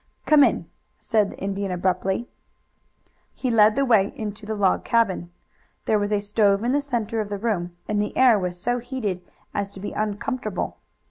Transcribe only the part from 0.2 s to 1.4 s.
"Come in," said the